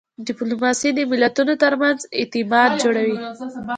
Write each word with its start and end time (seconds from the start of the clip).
ډیپلوماسي 0.27 0.89
د 0.97 0.99
ملتونو 1.11 1.53
ترمنځ 1.63 1.99
اعتماد 2.19 2.69
جوړوي. 2.83 3.17